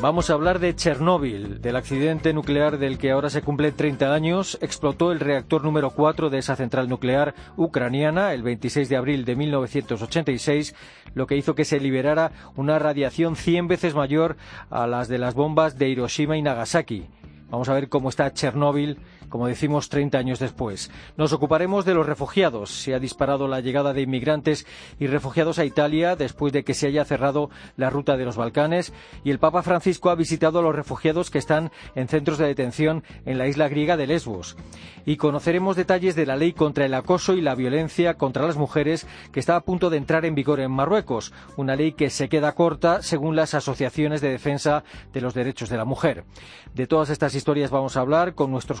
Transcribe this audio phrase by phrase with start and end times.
[0.00, 4.56] Vamos a hablar de Chernóbil, del accidente nuclear del que ahora se cumplen 30 años.
[4.62, 9.34] Explotó el reactor número 4 de esa central nuclear ucraniana el 26 de abril de
[9.34, 10.76] 1986,
[11.14, 14.36] lo que hizo que se liberara una radiación 100 veces mayor
[14.70, 17.08] a las de las bombas de Hiroshima y Nagasaki.
[17.50, 20.90] Vamos a ver cómo está Chernóbil como decimos, 30 años después.
[21.16, 22.70] Nos ocuparemos de los refugiados.
[22.70, 24.66] Se ha disparado la llegada de inmigrantes
[24.98, 28.92] y refugiados a Italia después de que se haya cerrado la ruta de los Balcanes
[29.24, 33.04] y el Papa Francisco ha visitado a los refugiados que están en centros de detención
[33.24, 34.56] en la isla griega de Lesbos.
[35.04, 39.06] Y conoceremos detalles de la ley contra el acoso y la violencia contra las mujeres
[39.32, 42.54] que está a punto de entrar en vigor en Marruecos, una ley que se queda
[42.54, 46.24] corta según las asociaciones de defensa de los derechos de la mujer.
[46.74, 48.80] De todas estas historias vamos a hablar con nuestros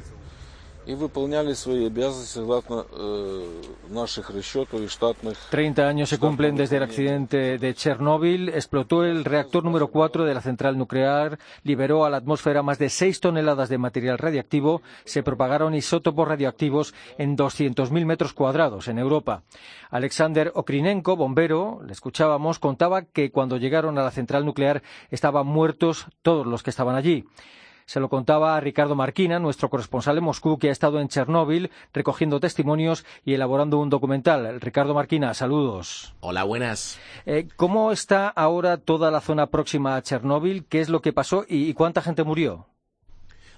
[0.86, 5.36] y выполняли свои обязанности согласно э, наших расчетов и штатных.
[5.50, 8.50] 30 años se cumplen desde el accidente de Chernóbil.
[8.50, 12.88] Explotó el reactor número 4 de la central nuclear, liberó a la atmósfera más de
[12.88, 19.42] 6 toneladas de material radiactivo, se propagaron isótopos radioactivos en 200.000 metros cuadrados en Europa.
[19.90, 26.06] Alexander Okrinenko, bombero, le escuchábamos, contaba que cuando llegaron a la central nuclear estaban muertos
[26.22, 27.24] todos los que estaban allí.
[27.85, 31.71] Se lo contaba a Ricardo Marquina, nuestro corresponsal en Moscú, que ha estado en Chernóbil
[31.93, 34.59] recogiendo testimonios y elaborando un documental.
[34.61, 36.15] Ricardo Marquina, saludos.
[36.19, 36.99] Hola, buenas.
[37.25, 40.65] Eh, ¿Cómo está ahora toda la zona próxima a Chernóbil?
[40.65, 42.70] ¿Qué es lo que pasó y cuánta gente murió?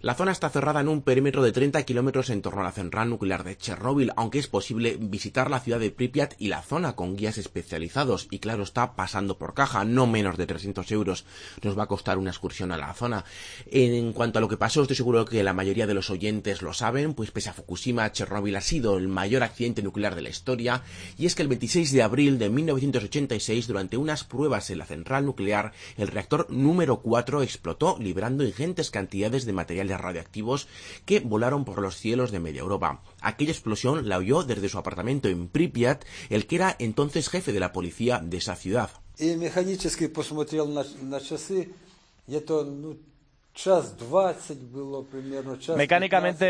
[0.04, 3.10] La zona está cerrada en un perímetro de 30 kilómetros en torno a la central
[3.10, 7.16] nuclear de Chernóbil, aunque es posible visitar la ciudad de Pripyat y la zona con
[7.16, 8.28] guías especializados.
[8.30, 11.24] Y claro, está pasando por caja, no menos de 300 euros
[11.62, 13.24] nos va a costar una excursión a la zona.
[13.68, 16.74] En cuanto a lo que pasó, estoy seguro que la mayoría de los oyentes lo
[16.74, 20.84] saben, pues pese a Fukushima, Chernóbil ha sido el mayor accidente nuclear de la historia.
[21.18, 25.26] Y es que el 26 de abril de 1986, durante unas pruebas en la central
[25.26, 30.68] nuclear, el reactor número 4 explotó, liberando ingentes cantidades de materiales radiactivos
[31.06, 33.02] que volaron por los cielos de media Europa.
[33.22, 37.60] Aquella explosión la oyó desde su apartamento en Pripyat, el que era entonces jefe de
[37.60, 38.90] la policía de esa ciudad.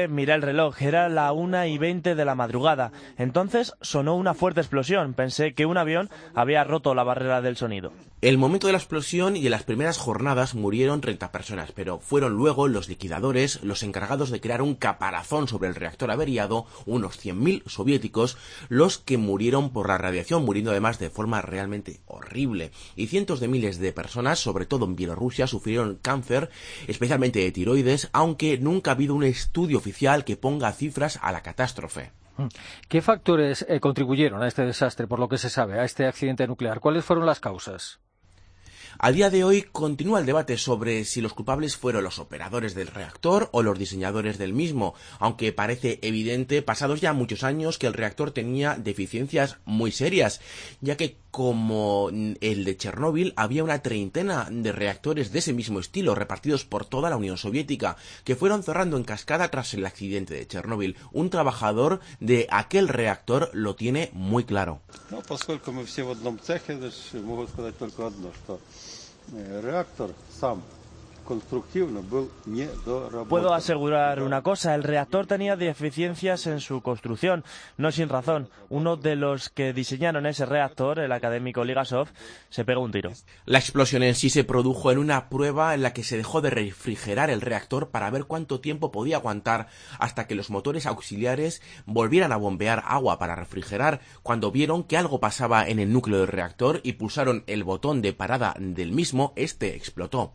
[0.07, 2.93] Miré el reloj, era la una y veinte de la madrugada.
[3.17, 5.13] Entonces sonó una fuerte explosión.
[5.13, 7.91] Pensé que un avión había roto la barrera del sonido.
[8.21, 12.35] El momento de la explosión y en las primeras jornadas murieron 30 personas, pero fueron
[12.37, 17.67] luego los liquidadores los encargados de crear un caparazón sobre el reactor averiado, unos 100.000
[17.67, 18.37] soviéticos,
[18.69, 22.71] los que murieron por la radiación, muriendo además de forma realmente horrible.
[22.95, 26.49] Y cientos de miles de personas, sobre todo en Bielorrusia, sufrieron cáncer,
[26.93, 31.41] especialmente de tiroides, aunque nunca ha habido un estudio oficial que ponga cifras a la
[31.41, 32.11] catástrofe.
[32.37, 32.47] Mm.
[32.87, 36.47] ¿Qué factores eh, contribuyeron a este desastre, por lo que se sabe, a este accidente
[36.47, 36.79] nuclear?
[36.79, 37.99] ¿Cuáles fueron las causas?
[38.99, 42.87] A día de hoy continúa el debate sobre si los culpables fueron los operadores del
[42.87, 47.93] reactor o los diseñadores del mismo, aunque parece evidente, pasados ya muchos años, que el
[47.93, 50.41] reactor tenía deficiencias muy serias,
[50.81, 56.13] ya que como el de Chernóbil había una treintena de reactores de ese mismo estilo
[56.13, 60.45] repartidos por toda la Unión Soviética, que fueron cerrando en cascada tras el accidente de
[60.45, 60.95] Chernóbil.
[61.11, 64.81] Un trabajador de aquel reactor lo tiene muy claro.
[69.63, 70.61] реактор сам.
[73.29, 77.43] Puedo asegurar una cosa, el reactor tenía deficiencias en su construcción,
[77.77, 78.49] no sin razón.
[78.69, 82.09] Uno de los que diseñaron ese reactor, el académico Ligasov,
[82.49, 83.11] se pegó un tiro.
[83.45, 86.49] La explosión en sí se produjo en una prueba en la que se dejó de
[86.49, 89.67] refrigerar el reactor para ver cuánto tiempo podía aguantar
[89.99, 94.01] hasta que los motores auxiliares volvieran a bombear agua para refrigerar.
[94.21, 98.13] Cuando vieron que algo pasaba en el núcleo del reactor y pulsaron el botón de
[98.13, 100.33] parada del mismo, este explotó.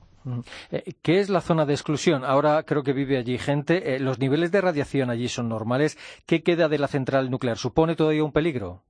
[0.71, 2.25] Eh, ¿Qué es la zona de exclusión?
[2.25, 3.95] Ahora creo que vive allí gente.
[3.95, 5.99] Eh, ¿Los niveles de radiación allí son normales?
[6.27, 7.59] ¿Qué queda de la central nuclear?
[7.59, 8.83] ¿Supone todavía un peligro?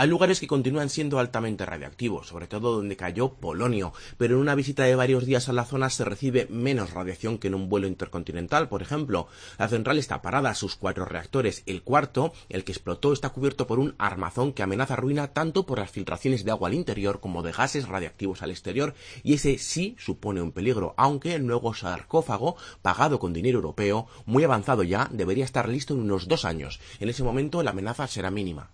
[0.00, 4.54] Hay lugares que continúan siendo altamente radiactivos, sobre todo donde cayó polonio, pero en una
[4.54, 7.88] visita de varios días a la zona se recibe menos radiación que en un vuelo
[7.88, 9.26] intercontinental, por ejemplo.
[9.58, 11.64] La central está parada, sus cuatro reactores.
[11.66, 15.80] El cuarto, el que explotó, está cubierto por un armazón que amenaza ruina tanto por
[15.80, 19.96] las filtraciones de agua al interior como de gases radiactivos al exterior, y ese sí
[19.98, 25.44] supone un peligro, aunque el nuevo sarcófago, pagado con dinero europeo, muy avanzado ya, debería
[25.44, 26.78] estar listo en unos dos años.
[27.00, 28.70] En ese momento la amenaza será mínima.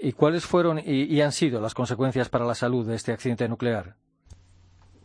[0.00, 3.96] ¿Y cuáles fueron y, han sido las consecuencias para la salud de este accidente nuclear?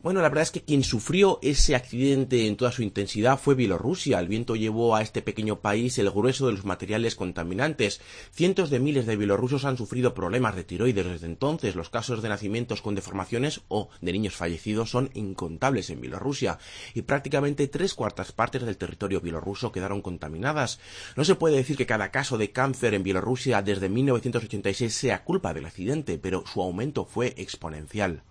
[0.01, 4.17] Bueno, la verdad es que quien sufrió ese accidente en toda su intensidad fue Bielorrusia.
[4.19, 7.99] El viento llevó a este pequeño país el grueso de los materiales contaminantes.
[8.31, 11.75] Cientos de miles de bielorrusos han sufrido problemas de tiroides desde entonces.
[11.75, 16.59] Los casos de nacimientos con deformaciones o de niños fallecidos son incontables en Bielorrusia
[16.93, 20.79] y prácticamente tres cuartas partes del territorio bielorruso quedaron contaminadas.
[21.17, 25.53] No se puede decir que cada caso de cáncer en Bielorrusia desde 1986 sea culpa
[25.53, 28.23] del accidente, pero su aumento fue exponencial.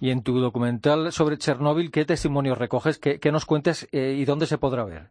[0.00, 2.98] Y en tu documental sobre Chernóbil, ¿qué testimonios recoges?
[2.98, 5.10] ¿Qué, nos cuentes eh, y dónde se podrá ver?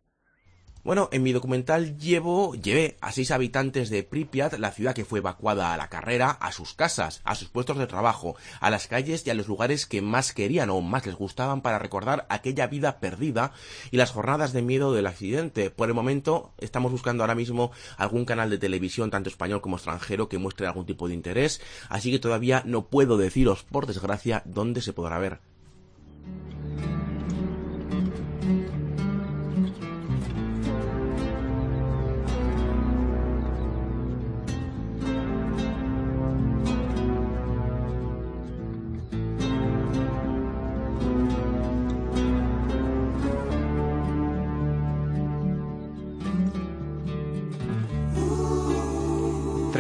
[0.84, 5.20] Bueno, en mi documental llevo, llevé a seis habitantes de Pripyat, la ciudad que fue
[5.20, 9.26] evacuada a la carrera, a sus casas, a sus puestos de trabajo, a las calles
[9.28, 13.00] y a los lugares que más querían o más les gustaban para recordar aquella vida
[13.00, 13.52] perdida
[13.92, 15.70] y las jornadas de miedo del accidente.
[15.70, 20.30] Por el momento, estamos buscando ahora mismo algún canal de televisión, tanto español como extranjero,
[20.30, 24.82] que muestre algún tipo de interés, así que todavía no puedo deciros, por desgracia, dónde
[24.82, 25.51] se podrá ver.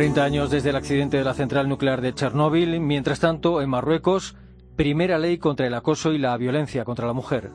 [0.01, 2.79] 30 años desde el accidente de la central nuclear de Chernóbil.
[2.79, 4.35] Mientras tanto, en Marruecos,
[4.75, 7.51] primera ley contra el acoso y la violencia contra la mujer.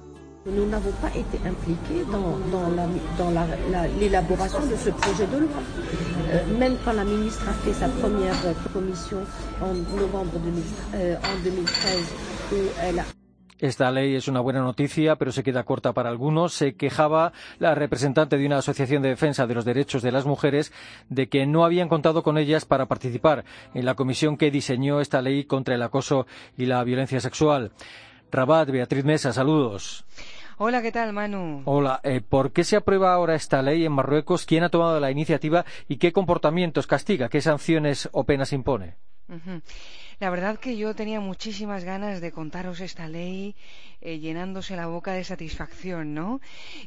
[13.58, 13.64] Nous n'avons pas été impliqués dans, l'élaboration de ce projet de loi.
[13.64, 13.64] Même quand la ministre a fait sa première commission en novembre 2013, où elle a
[13.66, 16.52] esta ley es una buena noticia, pero se queda corta para algunos.
[16.52, 20.72] Se quejaba la representante de una asociación de defensa de los derechos de las mujeres
[21.08, 23.44] de que no habían contado con ellas para participar
[23.74, 26.26] en la comisión que diseñó esta ley contra el acoso
[26.56, 27.72] y la violencia sexual.
[28.30, 30.04] Rabat, Beatriz Mesa, saludos.
[30.58, 31.62] Hola, ¿qué tal, Manu?
[31.66, 34.46] Hola, eh, ¿por qué se aprueba ahora esta ley en Marruecos?
[34.46, 37.28] ¿Quién ha tomado la iniciativa y qué comportamientos castiga?
[37.28, 38.96] ¿Qué sanciones o penas impone?
[40.18, 43.54] La verdad que yo tenía muchísimas ganas de contaros esta ley
[44.00, 46.40] eh, llenándose la boca de satisfacción, ¿no?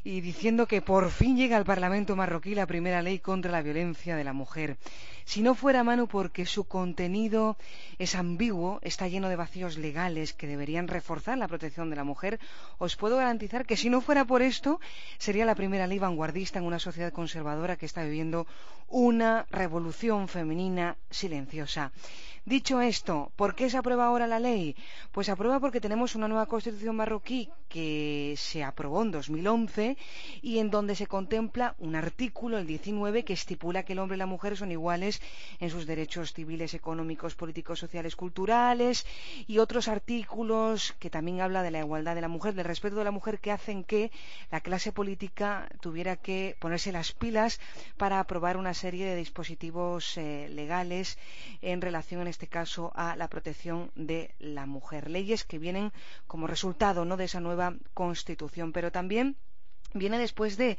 [0.04, 4.16] Y diciendo que por fin llega al Parlamento marroquí la primera ley contra la violencia
[4.16, 4.76] de la mujer.
[5.24, 7.56] Si no fuera Manu porque su contenido
[7.98, 12.40] es ambiguo, está lleno de vacíos legales que deberían reforzar la protección de la mujer,
[12.78, 14.80] os puedo garantizar que si no fuera por esto,
[15.18, 18.46] sería la primera ley vanguardista en una sociedad conservadora que está viviendo
[18.88, 21.92] una revolución femenina silenciosa.
[22.44, 24.74] Dicho esto, ¿por qué se aprueba ahora la ley?
[25.12, 29.96] Pues aprueba porque tenemos una nueva constitución marroquí que se aprobó en 2011
[30.42, 34.18] y en donde se contempla un artículo, el 19, que estipula que el hombre y
[34.18, 35.20] la mujer son iguales
[35.60, 39.06] en sus derechos civiles, económicos, políticos, sociales, culturales
[39.46, 43.04] y otros artículos que también habla de la igualdad de la mujer, del respeto de
[43.04, 44.10] la mujer que hacen que
[44.50, 47.60] la clase política tuviera que ponerse las pilas
[47.96, 51.18] para aprobar una serie de dispositivos eh, legales
[51.62, 55.08] en relación este caso a la protección de la mujer.
[55.08, 55.92] Leyes que vienen
[56.26, 57.16] como resultado ¿no?
[57.16, 59.36] de esa nueva constitución, pero también
[59.94, 60.78] viene después de,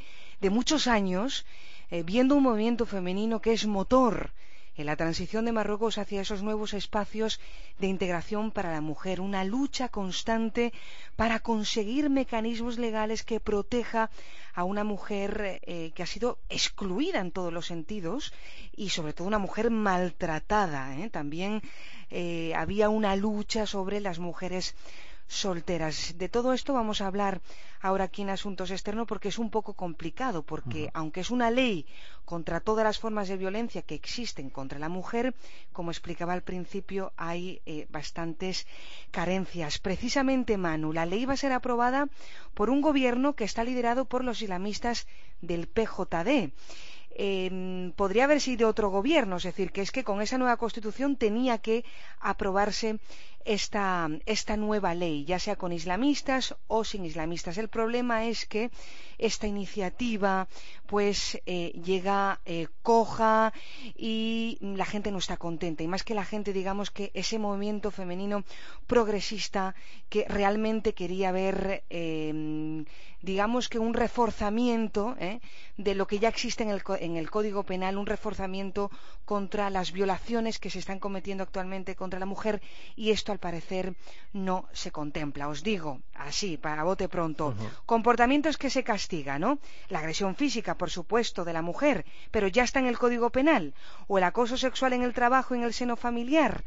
[0.50, 1.46] muchos años
[1.90, 4.32] eh, viendo un movimiento femenino que es motor
[4.76, 7.42] en la transición de Marruecos hacia esos nuevos espacios
[7.78, 10.72] de integración para la mujer, una lucha constante
[11.18, 14.10] para conseguir mecanismos legales que proteja
[14.54, 18.34] a una mujer eh, que ha sido excluida en todos los sentidos
[18.74, 20.98] y sobre todo una mujer maltratada.
[20.98, 21.10] ¿eh?
[21.10, 21.62] También
[22.56, 24.76] había una lucha sobre las mujeres
[25.32, 26.18] solteras.
[26.18, 27.42] De todo esto vamos a hablar
[27.80, 31.86] ahora aquí en Asuntos Externos porque es un poco complicado, porque aunque es una ley
[32.26, 35.34] contra todas las formas de violencia que existen contra la mujer,
[35.72, 38.68] como explicaba al principio, hay eh, bastantes
[39.10, 39.80] carencias.
[39.80, 42.10] Precisamente, Manu, la ley va a ser aprobada
[42.54, 45.08] por un gobierno que está liderado por los islamistas
[45.42, 46.52] del PJD.
[47.96, 51.58] podría haber sido otro gobierno, es decir, que es que con esa nueva constitución tenía
[51.58, 51.86] que
[52.20, 53.00] aprobarse
[53.46, 57.58] esta, esta nueva ley, ya sea con islamistas o sin islamistas.
[57.58, 58.72] El problema es que
[59.18, 60.48] esta iniciativa
[60.88, 63.54] pues eh, llega eh, coja
[63.96, 65.84] y la gente no está contenta.
[65.84, 68.44] Y más que la gente, digamos que ese movimiento femenino
[68.88, 69.76] progresista
[70.10, 72.84] que realmente quería ver eh,
[73.22, 75.40] digamos que un reforzamiento ¿eh?
[75.78, 78.90] de lo que ya existe en el, en el, Código Penal, un reforzamiento
[79.26, 82.62] contra las violaciones que se están cometiendo actualmente contra la mujer
[82.96, 83.96] y esto al parecer
[84.34, 85.48] no se contempla.
[85.48, 87.70] Os digo así, para bote pronto, uh -huh.
[87.86, 89.60] comportamientos que se castigan, ¿no?
[89.90, 93.74] La agresión física, por supuesto, de la mujer, pero ya está en el Código Penal,
[94.08, 96.64] o el acoso sexual en el trabajo, en el seno familiar,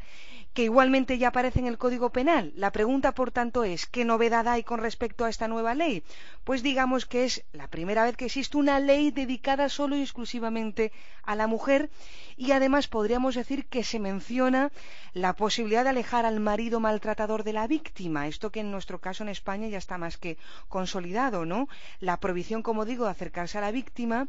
[0.53, 2.53] que igualmente ya aparece en el Código Penal.
[2.55, 6.03] La pregunta, por tanto, es ¿qué novedad hay con respecto a esta nueva ley?
[6.45, 10.93] Pues digamos que es la primera vez que existe una ley dedicada solo y exclusivamente
[11.23, 11.89] a la mujer
[12.37, 14.71] y además podríamos decir que se menciona
[15.13, 19.23] la posibilidad de alejar al marido maltratador de la víctima, esto que en nuestro caso
[19.23, 20.37] en España ya está más que
[20.67, 21.67] consolidado, ¿no?
[21.99, 24.27] La prohibición, como digo, de acercarse a la víctima,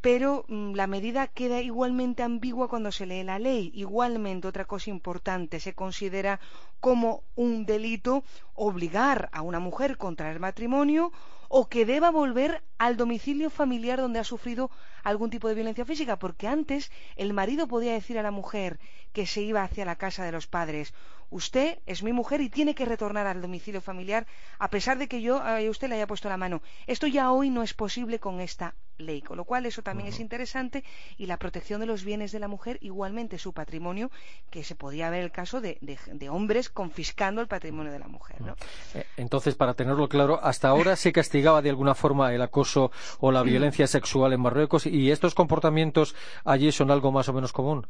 [0.00, 3.72] pero mmm, la medida queda igualmente ambigua cuando se lee la ley.
[3.74, 6.40] Igualmente, otra cosa importante, se considera
[6.80, 8.22] como un delito
[8.54, 11.12] obligar a una mujer contra el matrimonio
[11.48, 14.70] o que deba volver al domicilio familiar donde ha sufrido
[15.02, 18.78] algún tipo de violencia física, porque antes el marido podía decir a la mujer
[19.12, 20.94] que se iba hacia la casa de los padres,
[21.30, 24.26] usted es mi mujer y tiene que retornar al domicilio familiar
[24.58, 26.62] a pesar de que yo a usted le haya puesto la mano.
[26.86, 30.10] Esto ya hoy no es posible con esta ley, con lo cual eso también uh
[30.10, 30.14] -huh.
[30.14, 30.84] es interesante
[31.16, 34.10] y la protección de los bienes de la mujer, igualmente su patrimonio,
[34.50, 38.08] que se podía ver el caso de, de, de hombres confiscando el patrimonio de la
[38.08, 38.40] mujer.
[38.40, 38.54] ¿no?
[38.94, 42.90] Eh, entonces, para tenerlo claro, hasta ahora se castigaba de alguna forma el acoso
[43.20, 46.14] o la violencia sexual en Marruecos y estos comportamientos
[46.44, 47.86] allí son algo más o menos común.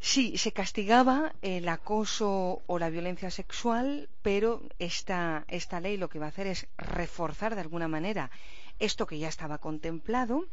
[0.00, 6.18] Sí, se castigaba el acoso o la violencia sexual, pero esta, esta ley lo que
[6.18, 8.30] va a hacer es reforzar de alguna manera
[8.78, 10.46] esto que ya estaba contemplado.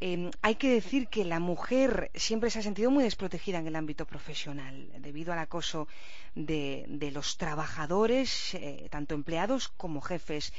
[0.00, 3.76] Eh, hay que decir que la mujer siempre se ha sentido muy desprotegida en el
[3.76, 5.88] ámbito profesional debido al acoso
[6.34, 10.52] de, de los trabajadores, eh, tanto empleados como jefes.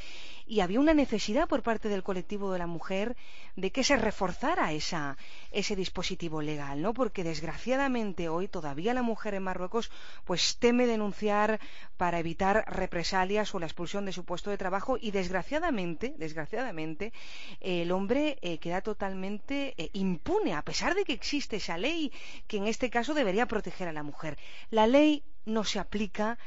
[0.46, 3.16] Y había una necesidad por parte del colectivo de la mujer
[3.56, 5.18] de que se reforzara esa,
[5.52, 6.94] ese dispositivo legal, ¿no?
[6.94, 9.92] Porque desgraciadamente hoy todavía la mujer en Marruecos
[10.26, 11.60] pues teme denunciar
[11.98, 17.14] para evitar represalias o la expulsión de su puesto de trabajo y desgraciadamente, desgraciadamente,
[17.60, 22.12] el hombre eh, queda totalmente eh, impune a pesar de que existe esa ley
[22.48, 24.38] que en este caso debería proteger a la mujer.
[24.70, 26.38] La ley no se aplica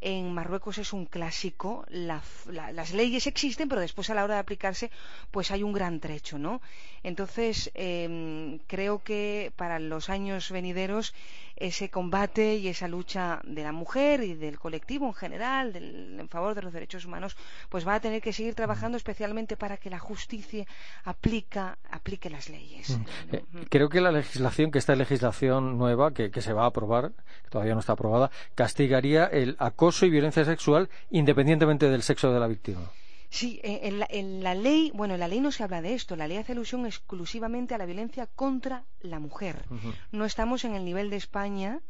[0.00, 4.34] en Marruecos es un clásico, la, la, las leyes existen, pero después a la hora
[4.34, 4.90] de aplicarse,
[5.30, 6.60] pues hay un gran trecho, ¿no?
[7.02, 11.14] Entonces, eh, creo que para los años venideros
[11.60, 16.28] ese combate y esa lucha de la mujer y del colectivo en general del, en
[16.28, 17.36] favor de los derechos humanos,
[17.68, 20.66] pues va a tener que seguir trabajando especialmente para que la justicia
[21.04, 22.98] aplica, aplique las leyes.
[22.98, 23.34] Mm.
[23.34, 27.12] Eh, creo que la legislación, que esta legislación nueva, que, que se va a aprobar,
[27.44, 32.40] que todavía no está aprobada, castigaría el acoso y violencia sexual independientemente del sexo de
[32.40, 32.90] la víctima.
[33.30, 36.16] Sí, en la, en la, ley, bueno, en la ley no se habla de esto,
[36.16, 39.64] la ley hace alusión exclusivamente a la violencia contra la mujer.
[39.70, 39.94] Uh -huh.
[40.10, 41.80] No estamos en el nivel de España,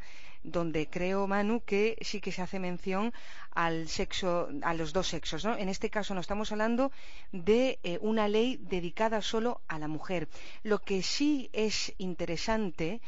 [0.42, 3.12] donde creo, Manu, que sí que se hace mención
[3.52, 5.56] al sexo, a los dos sexos, ¿no?
[5.56, 6.92] En este caso no estamos hablando
[7.32, 10.28] de eh, una ley dedicada solo a la mujer.
[10.62, 13.00] Lo que sí es interesante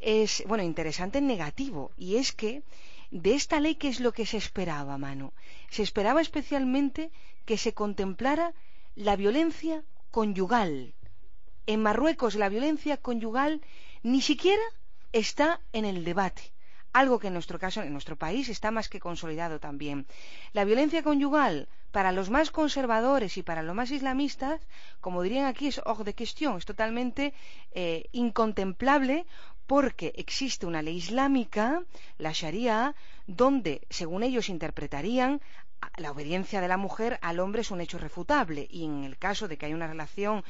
[0.00, 2.62] es, bueno, interesante en negativo, y es que
[3.10, 5.32] de esta ley, ¿qué es lo que se esperaba, Manu?
[5.70, 7.10] Se esperaba especialmente
[7.46, 8.52] que se contemplara
[8.94, 10.94] la violencia conyugal.
[11.66, 13.62] En Marruecos la violencia conyugal
[14.02, 14.62] ni siquiera
[15.12, 16.42] está en el debate,
[16.92, 20.06] algo que en nuestro caso, en nuestro país, está más que consolidado también.
[20.52, 24.60] La violencia conyugal, para los más conservadores y para los más islamistas,
[25.00, 27.34] como dirían aquí, es hors de question, es totalmente
[27.72, 29.26] eh, incontemplable
[29.66, 31.82] porque existe una ley islámica,
[32.18, 32.94] la Sharia,
[33.26, 35.40] donde, según ellos interpretarían,
[35.96, 38.66] la obediencia de la mujer al hombre es un hecho irrefutable.
[38.70, 40.44] Y en el caso de que haya una relación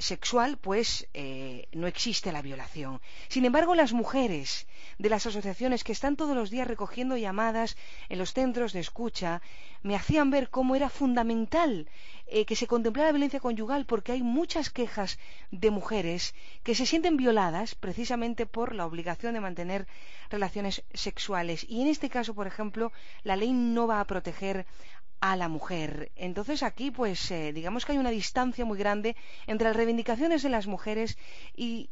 [0.00, 3.00] sexual, pues eh, no existe la violación.
[3.28, 4.66] Sin embargo, las mujeres
[4.98, 7.76] de las asociaciones que están todos los días recogiendo llamadas
[8.08, 9.42] en los centros de escucha
[9.82, 11.88] me hacían ver cómo era fundamental
[12.26, 15.18] eh, que se contemplara la violencia conyugal porque hay muchas quejas
[15.50, 19.86] de mujeres que se sienten violadas precisamente por la obligación de mantener
[20.30, 21.66] relaciones sexuales.
[21.68, 22.92] Y en este caso, por ejemplo,
[23.24, 24.66] la ley no va a proteger
[25.20, 26.10] a la mujer.
[26.16, 30.48] Entonces aquí, pues, eh, digamos que hay una distancia muy grande entre las reivindicaciones de
[30.48, 31.18] las mujeres
[31.54, 31.88] y,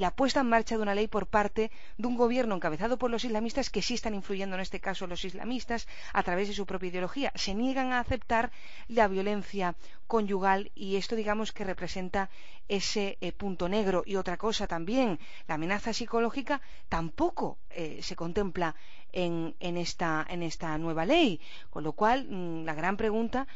[0.00, 3.24] la puesta en marcha de una ley por parte de un gobierno encabezado por los
[3.24, 6.88] islamistas que sí están influyendo en este caso los islamistas a través de su propia
[6.88, 7.32] ideología.
[7.36, 8.50] Se niegan a aceptar
[8.88, 9.76] la violencia
[10.08, 12.30] conyugal y esto, digamos, que representa
[12.68, 14.02] ese eh, punto negro.
[14.04, 18.74] Y otra cosa también, la amenaza psicológica tampoco eh, se contempla
[19.12, 21.40] en, esta, en esta nueva ley.
[21.70, 23.46] Con lo cual, mm, la gran pregunta,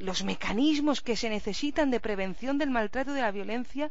[0.00, 3.90] los mecanismos que se necesitan de prevención del maltrato y de la violencia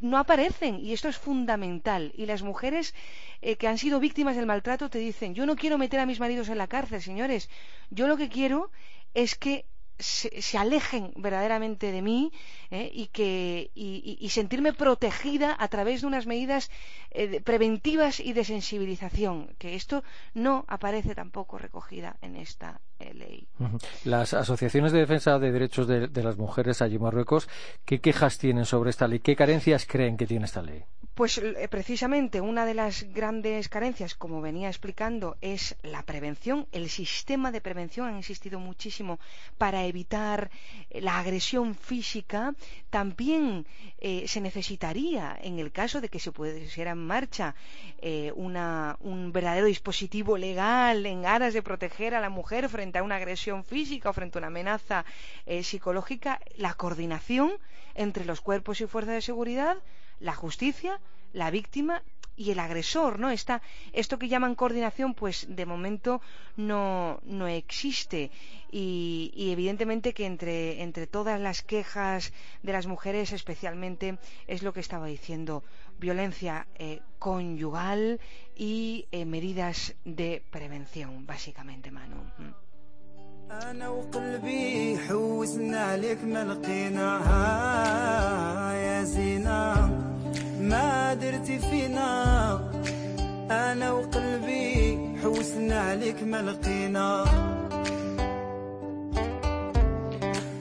[0.00, 2.12] no aparecen y esto es fundamental.
[2.16, 2.94] Y las mujeres
[3.42, 6.20] eh, que han sido víctimas del maltrato te dicen, yo no quiero meter a mis
[6.20, 7.48] maridos en la cárcel, señores,
[7.90, 8.70] yo lo que quiero
[9.14, 9.66] es que
[9.98, 12.32] se, alejen verdaderamente de mí
[12.70, 12.90] ¿eh?
[12.92, 16.70] y, que, y, sentirme protegida a través de unas medidas
[17.10, 20.02] eh, preventivas y de sensibilización, que esto
[20.34, 23.46] no aparece tampoco recogida en esta eh, ley.
[24.04, 27.48] Las asociaciones de defensa de derechos de, de las mujeres allí en Marruecos,
[27.84, 29.20] ¿qué quejas tienen sobre esta ley?
[29.20, 30.84] ¿Qué carencias creen que tiene esta ley?
[31.14, 36.66] Pues eh, precisamente una de las grandes carencias, como venía explicando, es la prevención.
[36.72, 39.20] El sistema de prevención ha insistido muchísimo
[39.56, 40.50] para evitar
[40.90, 42.56] eh, la agresión física.
[42.90, 43.64] También
[43.98, 47.54] eh, se necesitaría, en el caso de que se pusiera en marcha
[48.34, 53.64] un verdadero dispositivo legal en aras de proteger a la mujer frente a una agresión
[53.64, 55.04] física o frente a una amenaza
[55.62, 57.52] psicológica, la coordinación
[57.94, 59.78] entre los cuerpos y fuerzas de seguridad
[60.20, 61.00] la justicia,
[61.32, 62.02] la víctima
[62.36, 63.30] y el agresor, ¿no?
[63.30, 66.20] Esta, esto que llaman coordinación, pues de momento
[66.56, 68.30] no, no existe.
[68.70, 74.18] Y, evidentemente que entre, entre todas las quejas de las mujeres, especialmente,
[74.48, 75.62] es lo que estaba diciendo,
[75.98, 78.20] violencia eh, conyugal
[78.56, 82.16] y eh, medidas de prevención, básicamente, Manu.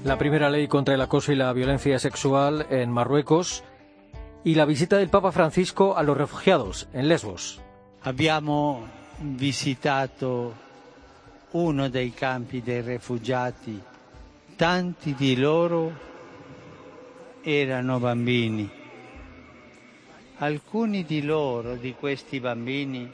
[0.03, 3.63] La primera ley contra el acoso y la violencia sexual en Marruecos
[4.43, 7.61] y la visita del Papa Francisco a los refugiados en Lesbos.
[8.01, 8.83] Abbiamo
[9.21, 10.53] visitato
[11.53, 13.81] uno dei campi dei rifugiati.
[14.55, 15.91] Tanti di loro
[17.41, 18.69] erano bambini.
[20.37, 23.11] Alcuni di loro, di questi bambini,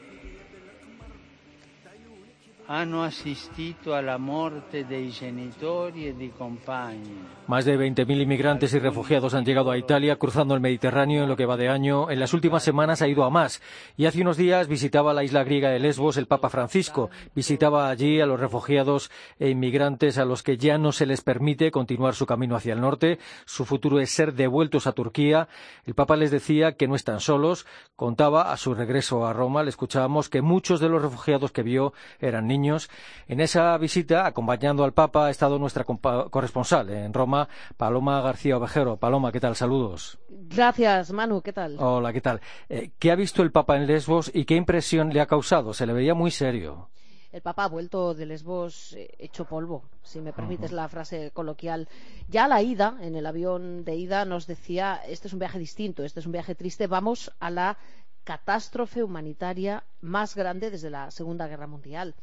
[7.48, 11.36] Más de 20.000 inmigrantes y refugiados han llegado a Italia cruzando el Mediterráneo en lo
[11.36, 12.12] que va de año.
[12.12, 13.60] En las últimas semanas ha ido a más.
[13.96, 17.10] Y hace unos días visitaba la isla griega de Lesbos el Papa Francisco.
[17.34, 21.72] Visitaba allí a los refugiados e inmigrantes a los que ya no se les permite
[21.72, 23.18] continuar su camino hacia el norte.
[23.46, 25.48] Su futuro es ser devueltos a Turquía.
[25.86, 27.66] El Papa les decía que no están solos.
[27.96, 31.94] Contaba a su regreso a Roma, le escuchábamos que muchos de los refugiados que vio
[32.20, 38.20] eran niños en esa visita, acompañando al Papa, ha estado nuestra corresponsal en Roma, Paloma
[38.20, 38.96] García Ovejero.
[38.96, 39.56] Paloma, ¿qué tal?
[39.56, 40.18] Saludos.
[40.28, 41.76] Gracias, Manu, ¿qué tal?
[41.78, 42.40] Hola, ¿qué tal?
[42.68, 45.72] Eh, ¿Qué ha visto el Papa en Lesbos y qué impresión le ha causado?
[45.72, 46.90] Se le veía muy serio.
[47.32, 51.88] El Papa ha vuelto de Lesbos eh, hecho polvo, si me permites la frase coloquial.
[52.28, 55.60] Ya a la ida, en el avión de ida, nos decía, este es un viaje
[55.60, 57.78] distinto, este es un viaje triste, vamos a la
[58.24, 62.14] catástrofe humanitaria más grande desde la Segunda Guerra Mundial.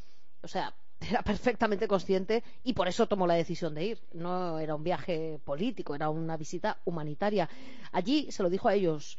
[0.42, 4.00] O sea, era perfectamente consciente y por eso tomó la decisión de ir.
[4.14, 7.50] No era un viaje político, era una visita humanitaria.
[7.92, 9.18] Allí se lo dijo a ellos,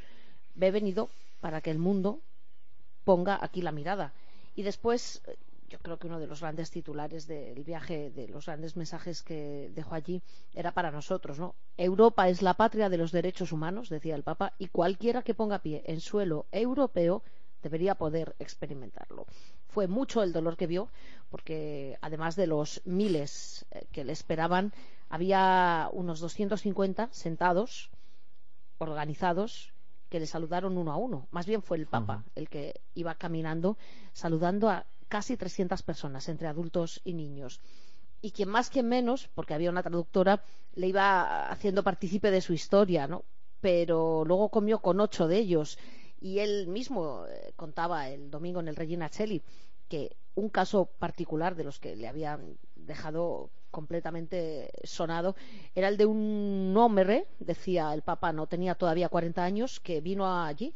[0.61, 1.09] he venido
[1.41, 2.21] para que el mundo
[3.05, 4.13] ponga aquí la mirada.
[4.57, 5.23] Y después,
[5.69, 9.71] yo creo que uno de los grandes titulares del viaje, de los grandes mensajes que
[9.75, 10.21] dejó allí,
[10.53, 11.55] era para nosotros, ¿no?
[11.77, 15.61] Europa es la patria de los derechos humanos, decía el Papa, y cualquiera que ponga
[15.61, 17.23] pie en suelo europeo
[17.63, 19.27] debería poder experimentarlo.
[19.79, 20.89] Fue mucho el dolor que vio,
[21.31, 24.73] porque además de los miles eh, que le esperaban,
[25.09, 27.89] había unos 250 sentados,
[28.79, 29.73] organizados,
[30.09, 31.29] que le saludaron uno a uno.
[31.31, 33.79] Más bien fue el Papa el que iba caminando
[34.15, 37.61] saludando a casi 300 personas, entre adultos y niños.
[38.21, 40.43] Y quien más, quien menos, porque había una traductora,
[40.75, 43.23] le iba haciendo partícipe de su historia, ¿no?
[43.61, 45.79] Pero luego comió con ocho de ellos
[46.21, 49.43] y él mismo eh, contaba el domingo en el Regina Cheli
[49.89, 55.37] que un caso particular de los que le habían dejado completamente sonado
[55.75, 60.27] era el de un hombre, decía el Papa, no tenía todavía 40 años, que vino
[60.45, 60.75] allí.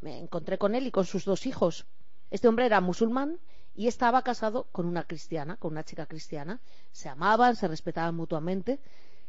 [0.00, 1.86] Me encontré con él y con sus dos hijos.
[2.30, 3.38] Este hombre era musulmán
[3.74, 6.60] y estaba casado con una cristiana, con una chica cristiana.
[6.92, 8.80] Se amaban, se respetaban mutuamente,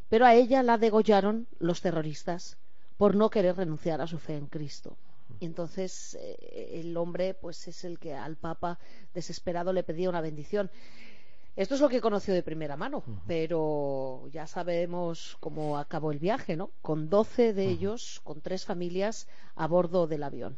[0.09, 2.57] pero a ella la degollaron los terroristas
[2.97, 4.97] por no querer renunciar a su fe en Cristo.
[5.41, 8.77] Y entonces eh, el hombre pues es el que al Papa
[9.15, 10.69] desesperado le pedía una bendición.
[11.55, 16.55] Esto es lo que conoció de primera mano, pero ya sabemos cómo acabó el viaje,
[16.55, 16.69] ¿no?
[16.81, 20.57] Con 12 de ellos, con tres familias a bordo del avión.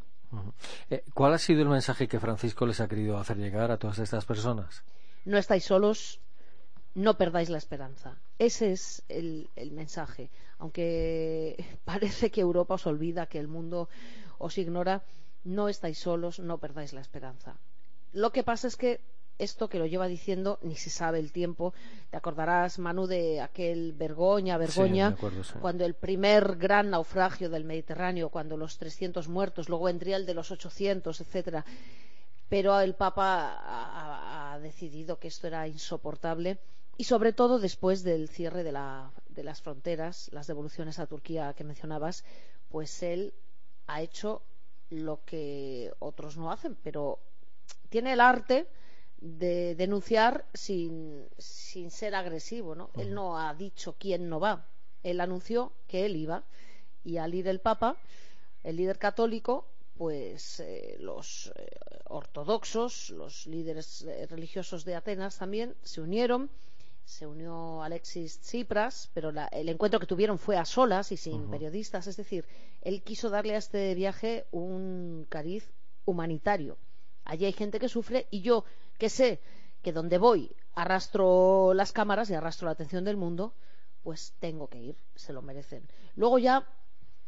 [0.89, 3.99] Eh, ¿Cuál ha sido el mensaje que Francisco les ha querido hacer llegar a todas
[3.99, 4.83] estas personas?
[5.25, 6.19] No estáis solos,
[6.93, 8.17] no perdáis la esperanza.
[8.37, 10.29] Ese es el, el, mensaje.
[10.59, 13.89] Aunque parece que Europa os olvida, que el mundo
[14.37, 15.03] os ignora,
[15.43, 17.57] no estáis solos, no perdáis la esperanza.
[18.13, 19.01] Lo que pasa es que
[19.39, 21.73] esto que lo lleva diciendo ni se sabe el tiempo.
[22.09, 25.15] Te acordarás, Manu, de aquel Vergoña, Vergoña,
[25.59, 30.33] cuando el primer gran naufragio del Mediterráneo, cuando los 300 muertos, luego vendría el de
[30.33, 31.65] los 800, etcétera.
[32.47, 36.59] Pero el Papa ha, ha, decidido que esto era insoportable
[36.97, 41.53] y, sobre todo, después del cierre de, la, de las fronteras, las devoluciones a Turquía
[41.53, 42.23] que mencionabas,
[42.69, 43.33] pues él
[43.87, 44.41] ha hecho
[44.89, 47.19] lo que otros no hacen, pero
[47.89, 48.67] tiene el arte
[49.23, 52.75] de denunciar sin, sin ser agresivo.
[52.75, 52.89] ¿no?
[52.95, 54.65] Él no ha dicho quién no va.
[55.01, 56.43] Él anunció que él iba.
[57.03, 57.97] Y al ir el Papa,
[58.63, 59.67] el líder católico,
[59.97, 61.69] pues eh, los eh,
[62.05, 66.49] ortodoxos, los líderes eh, religiosos de Atenas también se unieron.
[67.05, 71.33] Se unió Alexis Tsipras, pero la, el encuentro que tuvieron fue a solas y sin
[71.33, 71.51] uh -huh.
[71.51, 72.07] periodistas.
[72.07, 72.45] Es decir,
[72.83, 75.71] él quiso darle a este viaje un cariz
[76.05, 76.77] humanitario.
[77.23, 78.65] Allí hay gente que sufre y yo
[78.97, 79.39] que sé
[79.81, 83.53] que donde voy arrastro las cámaras y arrastro la atención del mundo,
[84.03, 85.87] pues tengo que ir, se lo merecen.
[86.15, 86.67] Luego ya,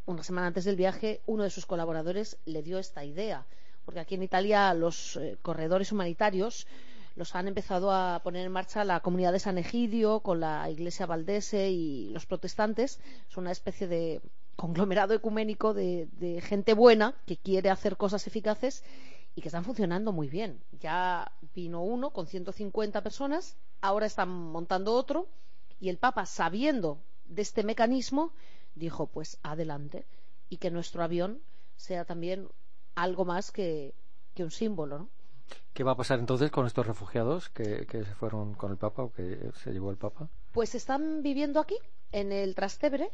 [0.05, 3.45] una semana antes del viaje, uno de sus colaboradores le dio esta idea,
[3.85, 6.67] porque aquí en Italia los eh, corredores humanitarios
[7.15, 11.05] los han empezado a poner en marcha la comunidad de San Egidio con la Iglesia
[11.05, 12.99] Valdese y los protestantes.
[13.29, 14.21] Es una especie de
[14.55, 18.83] conglomerado ecuménico de, de gente buena que quiere hacer cosas eficaces
[19.35, 20.63] y que están funcionando muy bien.
[20.79, 25.27] Ya vino uno con 150 personas, ahora están montando otro
[25.79, 28.31] y el Papa, sabiendo de este mecanismo,
[28.75, 30.05] dijo, pues adelante
[30.49, 31.41] y que nuestro avión
[31.75, 32.47] sea también
[32.95, 33.93] algo más que,
[34.33, 34.99] que un símbolo.
[34.99, 35.09] ¿no?
[35.73, 39.03] ¿Qué va a pasar entonces con estos refugiados que, que, se fueron con el Papa
[39.03, 40.29] o que se llevó el Papa?
[40.53, 41.77] Pues están viviendo aquí,
[42.11, 43.11] en el Trastevere,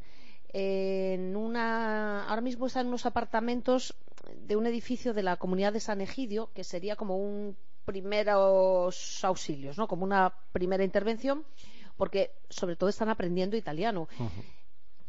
[0.54, 3.94] en una, ahora mismo están en unos apartamentos
[4.36, 9.78] de un edificio de la comunidad de San Egidio, que sería como un primeros auxilios,
[9.78, 9.88] ¿no?
[9.88, 11.44] como una primera intervención,
[11.98, 14.08] porque sobre todo están aprendiendo italiano.
[14.20, 14.44] Uh -huh.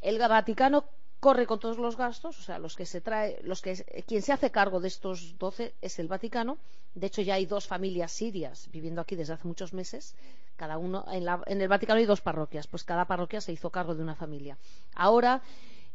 [0.00, 0.84] El Vaticano
[1.20, 3.76] corre con todos los gastos, o sea, los que se trae, los que
[4.06, 6.58] quien se hace cargo de estos 12 es el Vaticano.
[6.94, 10.16] De hecho, ya hay dos familias sirias viviendo aquí desde hace muchos meses.
[10.56, 13.70] Cada uno en, la, en el Vaticano hay dos parroquias, pues cada parroquia se hizo
[13.70, 14.58] cargo de una familia.
[14.94, 15.42] Ahora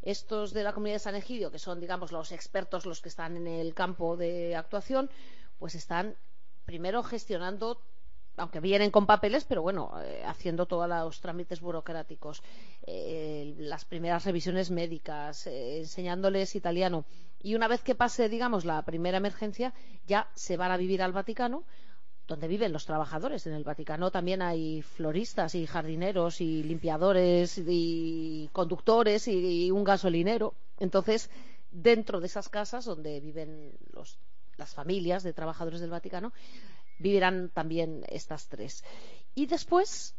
[0.02, 3.36] estos de la comunidad de San Egidio, que son, digamos, los expertos, los que están
[3.36, 5.10] en el campo de actuación,
[5.58, 6.16] pues están
[6.64, 7.80] primero gestionando
[8.38, 12.42] aunque vienen con papeles, pero bueno, eh, haciendo todos los trámites burocráticos,
[12.86, 17.04] eh, las primeras revisiones médicas, eh, enseñándoles italiano.
[17.42, 19.74] Y una vez que pase, digamos, la primera emergencia,
[20.06, 21.64] ya se van a vivir al Vaticano,
[22.28, 23.46] donde viven los trabajadores.
[23.46, 30.54] En el Vaticano también hay floristas y jardineros y limpiadores y conductores y, un gasolinero.
[30.78, 31.30] Entonces,
[31.70, 34.18] dentro de esas casas donde viven los,
[34.58, 36.34] las familias de trabajadores del Vaticano,
[36.98, 38.84] vivirán también estas tres.
[39.34, 40.14] Y después,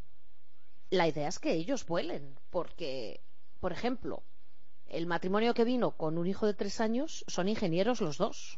[0.90, 3.20] la idea es que ellos vuelen, porque,
[3.60, 4.24] por ejemplo,
[4.88, 8.56] el matrimonio que vino con un hijo de tres años son ingenieros los dos.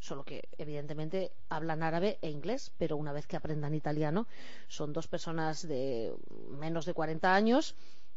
[0.00, 4.26] Solo que, evidentemente, hablan árabe e inglés, pero una vez que aprendan italiano,
[4.66, 6.12] son dos personas de
[6.50, 7.76] menos de 40 años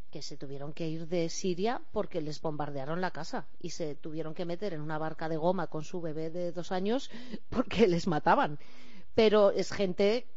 [0.09, 4.33] que se tuvieron que ir de Siria porque les bombardearon la casa y se tuvieron
[4.33, 7.09] que meter en una barca de goma con su bebé de dos años
[7.49, 8.59] porque les mataban
[9.15, 10.27] pero es gente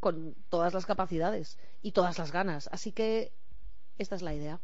[0.00, 2.68] con todas las capacidades y todas las ganas.
[2.72, 3.32] Así que
[3.98, 4.60] esta es la idea.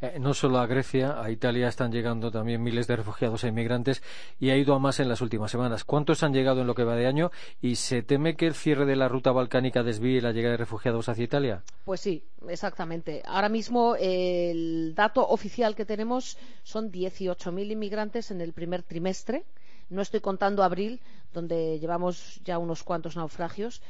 [0.00, 4.02] Eh, no solo a Grecia, a Italia están llegando también miles de refugiados e inmigrantes
[4.38, 5.84] y ha ido a más en las últimas semanas.
[5.84, 8.84] ¿Cuántos han llegado en lo que va de año y se teme que el cierre
[8.84, 11.62] de la ruta balcánica desvíe la llegada de refugiados hacia Italia?
[11.84, 13.22] Pues sí, exactamente.
[13.26, 19.44] Ahora mismo eh, el dato oficial que tenemos son 18.000 inmigrantes en el primer trimestre.
[19.88, 21.00] No estoy contando abril,
[21.32, 23.80] donde llevamos ya unos cuantos naufragios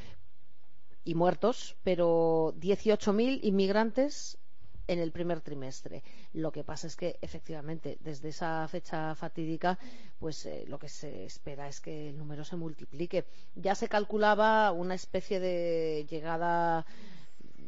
[1.05, 4.39] y muertos, pero 18.000 inmigrantes
[4.89, 6.03] en el primer trimestre.
[6.33, 9.79] Lo que pasa es que, efectivamente, desde esa fecha fatídica,
[10.19, 13.27] pues eh, lo que se espera es que el número se multiplique.
[13.55, 16.87] Ya se calculaba una especie de llegada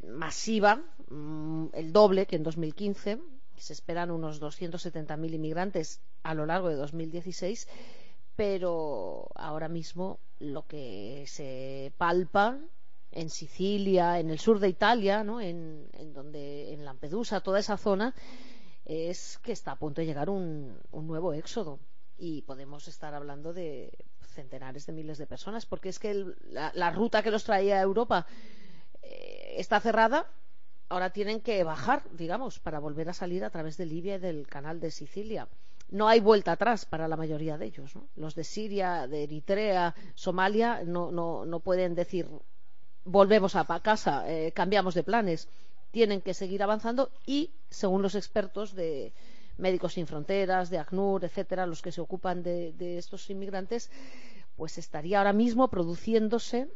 [0.09, 3.19] masiva, mm, el doble que en 2015.
[3.57, 7.69] Se esperan unos 270.000 inmigrantes a lo largo de 2016,
[8.35, 12.59] pero ahora mismo lo que se palpa
[13.13, 15.41] en Sicilia, en el sur de Italia, ¿no?
[15.41, 18.15] en, donde, en Lampedusa, toda esa zona,
[18.85, 21.79] es que está a punto de llegar un, nuevo éxodo.
[22.19, 23.93] Y podemos estar hablando de
[24.35, 28.27] centenares de miles de personas, porque es que la, ruta que los traía a Europa
[29.03, 30.27] eh, está cerrada.
[30.89, 34.47] Ahora tienen que bajar, digamos, para volver a salir a través de Libia y del
[34.47, 35.49] canal de Sicilia.
[35.89, 37.95] No hay vuelta atrás para la mayoría de ellos.
[37.97, 38.09] ¿no?
[38.17, 42.29] Los de Siria, de Eritrea, Somalia, no, no, no pueden decir
[43.05, 45.49] volvemos a casa, eh, cambiamos de planes.
[45.91, 49.13] Tienen que seguir avanzando y, según los expertos de
[49.59, 53.91] Médicos Sin Fronteras, de ACNUR, etcétera, los que se ocupan de, estos inmigrantes,
[54.57, 56.69] pues estaría ahora mismo produciéndose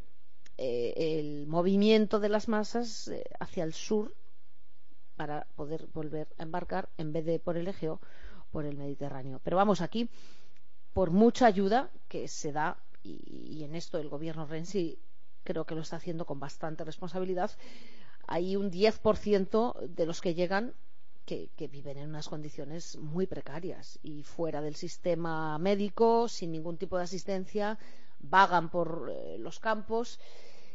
[0.58, 4.14] eh, el movimiento de las masas eh, hacia el sur
[5.16, 8.00] para poder volver a embarcar en vez de por el Egeo
[8.50, 9.40] por el Mediterráneo.
[9.44, 10.08] Pero vamos aquí
[10.92, 14.98] por mucha ayuda que se da y en esto el gobierno Renzi
[15.44, 17.50] creo que lo está haciendo con bastante responsabilidad.
[18.26, 20.74] Hay un 10% de los que llegan
[21.24, 26.98] que, viven en unas condiciones muy precarias y fuera del sistema médico, sin ningún tipo
[26.98, 27.78] de asistencia,
[28.20, 30.20] vagan por eh, los campos.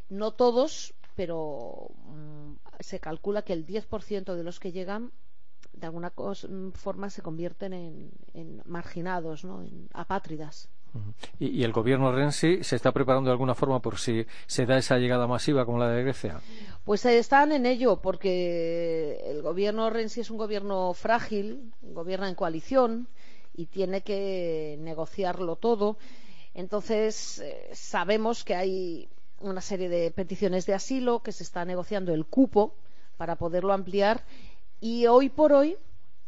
[0.10, 5.12] No todos, pero mmm, se calcula que el 10% de los que llegan
[5.73, 9.62] de alguna cosa, forma se convierten en, en marginados, ¿no?
[9.62, 10.69] en apátridas.
[11.39, 14.78] ¿Y, ¿Y, el gobierno Renzi se está preparando de alguna forma por si se da
[14.78, 16.39] esa llegada masiva como la de Grecia?
[16.84, 23.08] Pues están en ello, porque el gobierno Renzi es un gobierno frágil, gobierna en coalición
[23.56, 25.97] y tiene que negociarlo todo.
[26.54, 29.10] Entonces, eh, sabemos que hay
[29.41, 32.75] una serie de peticiones de asilo, que se está negociando el cupo
[33.17, 34.23] para poderlo ampliar
[34.82, 35.78] y hoy por hoy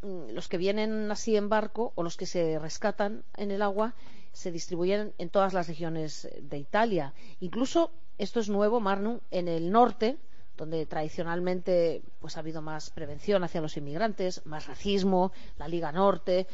[0.02, 3.94] mm, los que vienen así en barco o los que se rescatan en el agua
[4.34, 7.14] se distribuyen en todas las regiones de Italia.
[7.40, 10.18] Incluso, esto es nuevo, Marnu, en el norte,
[10.58, 16.48] donde tradicionalmente pues, ha habido más prevención hacia los inmigrantes, más racismo, la Liga Norte,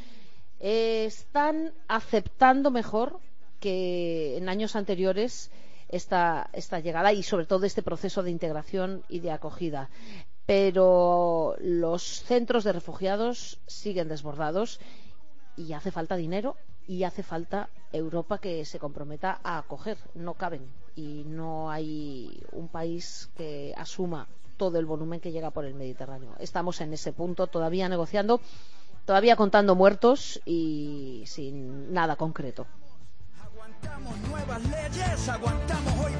[0.59, 3.19] eh, están aceptando mejor
[3.59, 5.51] que en años anteriores
[5.89, 6.49] esta
[6.83, 9.89] llegada y sobre todo este proceso de integración y de acogida
[10.47, 14.79] pero los centros de refugiados siguen desbordados
[15.57, 16.55] y hace falta dinero
[16.88, 19.97] y hace falta Europa que se comprometa a acoger.
[20.15, 25.65] No caben y no hay un país que asuma todo el volumen que llega por
[25.65, 26.32] el Mediterráneo.
[26.39, 28.41] Estamos en ese punto todavía negociando,
[29.06, 32.65] todavía contando muertos y sin nada concreto.
[33.39, 36.13] Aguantamos nuevas leyes, aguantamos hoy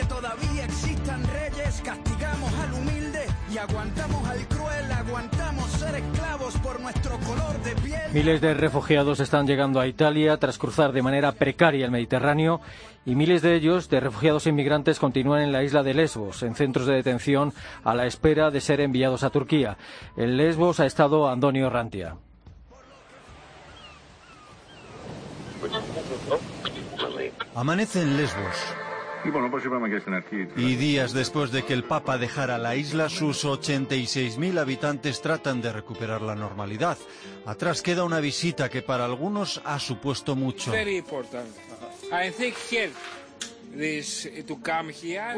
[0.00, 6.80] que todavía existan reyes, castigamos al humilde y aguantamos al cruel, aguantamos ser esclavos por
[6.80, 8.12] nuestro color de piel.
[8.12, 12.60] Miles de refugiados están llegando a Italia tras cruzar de manera precaria el Mediterráneo
[13.04, 16.54] y miles de ellos, de refugiados e inmigrantes, continúan en la isla de Lesbos, en
[16.54, 17.52] centros de detención,
[17.84, 19.76] a la espera de ser enviados a Turquía.
[20.16, 22.16] En Lesbos ha estado Antonio Rantia.
[27.54, 28.56] Amanece en Lesbos.
[30.56, 35.72] Y días después de que el Papa dejara la isla, sus 86.000 habitantes tratan de
[35.72, 36.98] recuperar la normalidad.
[37.46, 40.70] Atrás queda una visita que para algunos ha supuesto mucho.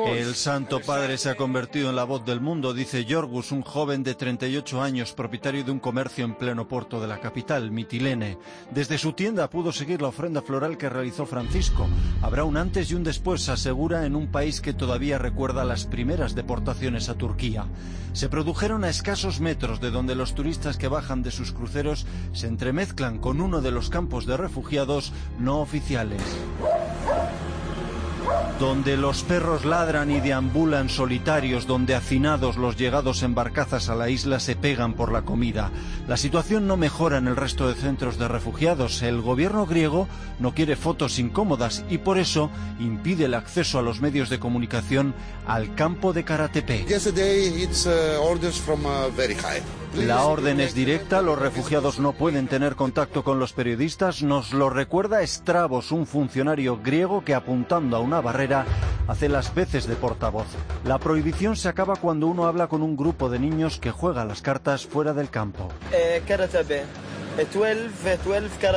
[0.07, 4.03] El Santo Padre se ha convertido en la voz del mundo, dice Yorgus, un joven
[4.03, 8.39] de 38 años, propietario de un comercio en pleno puerto de la capital, Mitilene.
[8.71, 11.87] Desde su tienda pudo seguir la ofrenda floral que realizó Francisco.
[12.23, 16.35] Habrá un antes y un después, asegura, en un país que todavía recuerda las primeras
[16.35, 17.67] deportaciones a Turquía.
[18.15, 22.47] Se produjeron a escasos metros de donde los turistas que bajan de sus cruceros se
[22.47, 26.23] entremezclan con uno de los campos de refugiados no oficiales
[28.63, 34.09] donde los perros ladran y deambulan solitarios, donde hacinados los llegados en barcazas a la
[34.09, 35.73] isla se pegan por la comida.
[36.07, 39.03] La situación no mejora en el resto de centros de refugiados.
[39.03, 40.07] El gobierno griego
[40.39, 45.13] no quiere fotos incómodas y por eso impide el acceso a los medios de comunicación
[45.45, 46.85] al campo de Karatepe.
[49.97, 54.71] La orden es directa, los refugiados no pueden tener contacto con los periodistas, nos lo
[54.71, 58.65] recuerda Estravos, un funcionario griego que apuntando a una barrera
[59.07, 60.47] hace las veces de portavoz.
[60.87, 64.41] La prohibición se acaba cuando uno habla con un grupo de niños que juega las
[64.41, 65.69] cartas fuera del campo.
[65.93, 66.23] Eh,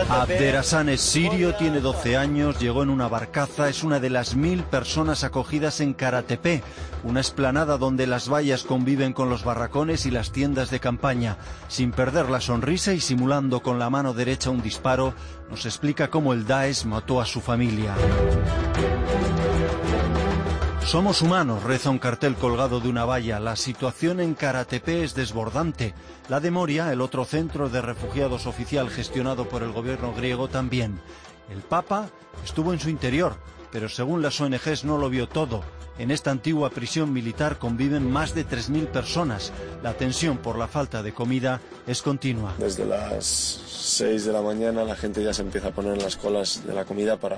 [0.10, 4.63] Abderassan es sirio, tiene 12 años, llegó en una barcaza, es una de las mil
[4.63, 6.63] personas acogidas en Karatepe,
[7.04, 11.38] una esplanada donde las vallas conviven con los barracones y las tiendas de campaña.
[11.68, 15.13] Sin perder la sonrisa y simulando con la mano derecha un disparo,
[15.50, 17.94] nos explica cómo el Daesh mató a su familia.
[20.86, 23.39] Somos humanos, reza un cartel colgado de una valla.
[23.39, 25.95] La situación en Karatepe es desbordante.
[26.30, 31.02] La de Moria, el otro centro de refugiados oficial gestionado por el gobierno griego, también.
[31.50, 32.10] El Papa
[32.43, 33.36] estuvo en su interior,
[33.71, 35.63] pero según las ONGs no lo vio todo.
[35.97, 39.53] En esta antigua prisión militar conviven más de 3.000 personas.
[39.81, 42.53] La tensión por la falta de comida es continua.
[42.58, 46.17] Desde las 6 de la mañana la gente ya se empieza a poner en las
[46.17, 47.38] colas de la comida para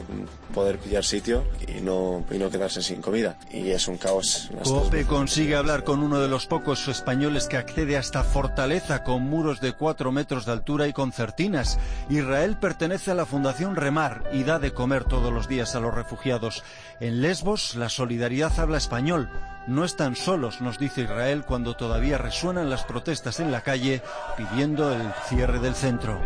[0.53, 3.37] poder pillar sitio y no, y no quedarse sin comida.
[3.51, 4.49] Y es un caos.
[4.63, 9.21] Cope consigue hablar con uno de los pocos españoles que accede a esta fortaleza con
[9.23, 11.77] muros de 4 metros de altura y concertinas.
[12.09, 15.93] Israel pertenece a la Fundación Remar y da de comer todos los días a los
[15.93, 16.63] refugiados.
[16.99, 19.29] En Lesbos la solidaridad habla español.
[19.67, 24.01] No están solos, nos dice Israel, cuando todavía resuenan las protestas en la calle
[24.37, 26.21] pidiendo el cierre del centro.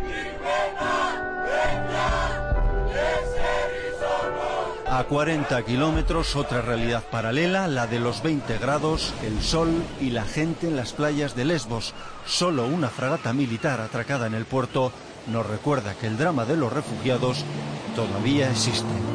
[4.88, 10.24] A 40 kilómetros, otra realidad paralela, la de los 20 grados, el sol y la
[10.24, 11.96] gente en las playas de Lesbos.
[12.28, 14.92] Solo una fragata militar atracada en el puerto
[15.28, 17.44] nos recuerda que el drama de los refugiados
[17.96, 19.11] todavía existe.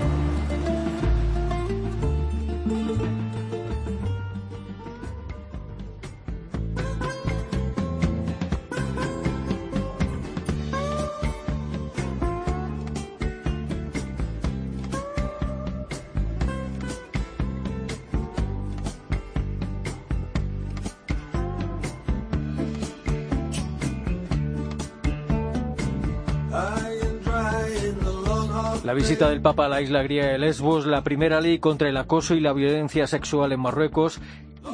[29.17, 32.35] Visita del Papa a la isla griega de Lesbos, la primera ley contra el acoso
[32.35, 34.21] y la violencia sexual en Marruecos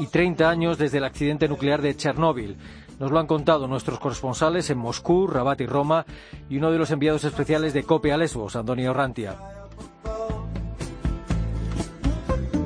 [0.00, 2.56] y 30 años desde el accidente nuclear de Chernóbil.
[2.98, 6.06] Nos lo han contado nuestros corresponsales en Moscú, Rabat y Roma
[6.50, 9.36] y uno de los enviados especiales de COPE a Lesbos, Antonio Rantia.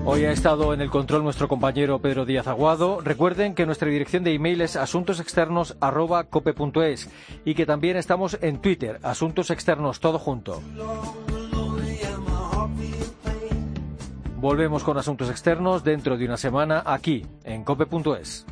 [0.07, 3.03] Hoy ha estado en el control nuestro compañero Pedro Díaz Aguado.
[3.03, 7.11] Recuerden que nuestra dirección de email es asuntosexternos.cope.es
[7.45, 10.63] y que también estamos en Twitter, Asuntos Externos, todo junto.
[14.39, 18.45] Volvemos con Asuntos Externos dentro de una semana aquí, en cope.es.